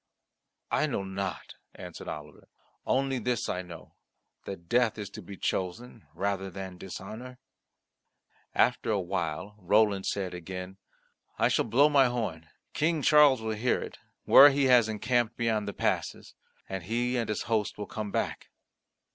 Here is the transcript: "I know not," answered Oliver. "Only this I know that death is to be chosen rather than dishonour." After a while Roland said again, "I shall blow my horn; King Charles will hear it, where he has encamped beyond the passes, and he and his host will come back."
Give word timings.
"I 0.71 0.87
know 0.87 1.03
not," 1.03 1.53
answered 1.75 2.07
Oliver. 2.07 2.47
"Only 2.87 3.19
this 3.19 3.47
I 3.47 3.61
know 3.61 3.93
that 4.45 4.67
death 4.67 4.97
is 4.97 5.11
to 5.11 5.21
be 5.21 5.37
chosen 5.37 6.07
rather 6.15 6.49
than 6.49 6.79
dishonour." 6.79 7.37
After 8.55 8.89
a 8.89 8.99
while 8.99 9.55
Roland 9.59 10.07
said 10.07 10.33
again, 10.33 10.79
"I 11.37 11.49
shall 11.49 11.65
blow 11.65 11.87
my 11.87 12.05
horn; 12.07 12.49
King 12.73 13.03
Charles 13.03 13.43
will 13.43 13.53
hear 13.53 13.79
it, 13.79 13.99
where 14.23 14.49
he 14.49 14.63
has 14.63 14.89
encamped 14.89 15.37
beyond 15.37 15.67
the 15.67 15.71
passes, 15.73 16.33
and 16.67 16.83
he 16.85 17.15
and 17.15 17.29
his 17.29 17.43
host 17.43 17.77
will 17.77 17.85
come 17.85 18.09
back." 18.09 18.49